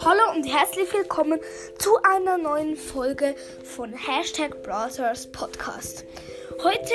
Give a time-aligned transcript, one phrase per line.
[0.00, 1.38] Hallo und herzlich willkommen
[1.78, 6.04] zu einer neuen Folge von Hashtag Brothers Podcast.
[6.64, 6.92] Heute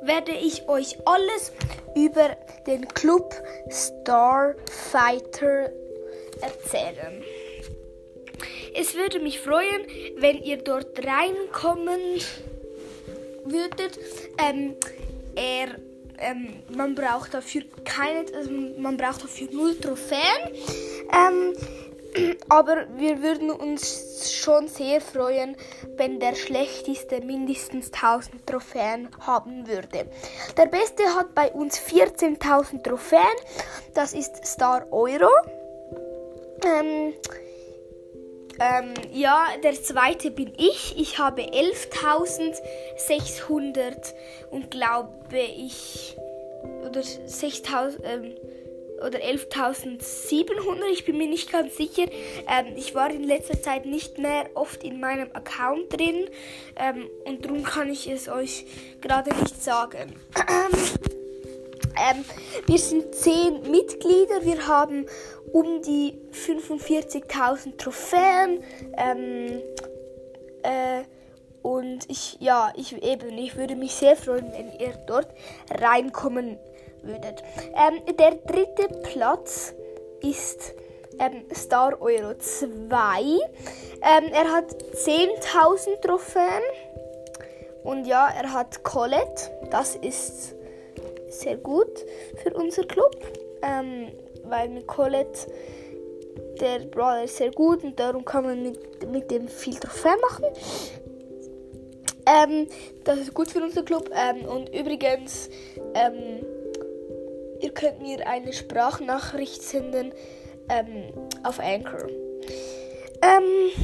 [0.00, 1.52] werde ich euch alles
[1.94, 3.34] über den Club
[3.70, 5.70] Starfighter
[6.40, 7.22] erzählen.
[8.74, 9.86] Es würde mich freuen,
[10.16, 12.00] wenn ihr dort reinkommen
[13.44, 13.98] würdet.
[14.38, 14.74] Ähm,
[15.34, 15.76] er,
[16.18, 20.54] ähm, man braucht dafür keine, also man braucht dafür null Trophäen.
[21.12, 21.54] Ähm,
[22.48, 25.56] aber wir würden uns schon sehr freuen,
[25.96, 30.06] wenn der schlechteste mindestens 1000 Trophäen haben würde.
[30.56, 33.20] Der beste hat bei uns 14.000 Trophäen.
[33.94, 35.30] Das ist Star Euro.
[36.64, 37.12] Ähm,
[38.58, 40.98] ähm, ja, der zweite bin ich.
[40.98, 44.14] Ich habe 11.600
[44.50, 46.16] und glaube ich,
[46.84, 48.34] oder 6.000, ähm,
[48.98, 52.06] oder 11.700, ich bin mir nicht ganz sicher.
[52.48, 56.30] Ähm, ich war in letzter Zeit nicht mehr oft in meinem Account drin
[56.76, 58.64] ähm, und darum kann ich es euch
[59.00, 60.14] gerade nicht sagen.
[62.08, 62.24] Ähm,
[62.66, 65.06] wir sind 10 Mitglieder, wir haben
[65.52, 68.62] um die 45.000 Trophäen.
[68.96, 69.62] Ähm,
[70.62, 71.02] äh,
[71.62, 75.28] und ich, ja, ich eben, ich würde mich sehr freuen, wenn ihr dort
[75.70, 76.58] reinkommen
[77.02, 77.42] würdet.
[77.74, 79.74] Ähm, der dritte Platz
[80.22, 80.74] ist
[81.18, 83.20] ähm, Star Euro 2.
[83.20, 86.62] Ähm, er hat 10.000 Trophäen.
[87.82, 89.50] Und ja, er hat Colette.
[89.70, 90.55] Das ist
[91.28, 92.04] sehr gut
[92.42, 93.16] für unser Club.
[93.62, 94.12] Ähm,
[94.48, 95.50] weil mit Colette
[96.60, 100.44] der Brawler ist sehr gut und darum kann man mit, mit dem viel Trophäen machen.
[102.26, 102.66] Ähm,
[103.04, 104.10] das ist gut für unser Club.
[104.12, 105.48] Ähm, und übrigens,
[105.94, 106.44] ähm,
[107.60, 110.12] ihr könnt mir eine Sprachnachricht senden
[110.68, 111.12] ähm,
[111.44, 112.08] auf Anchor.
[113.22, 113.75] Ähm,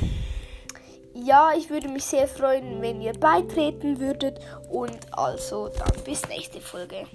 [1.24, 4.40] ja, ich würde mich sehr freuen, wenn ihr beitreten würdet.
[4.68, 7.06] Und also dann bis nächste Folge.